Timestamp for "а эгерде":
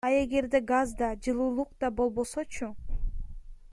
0.07-0.59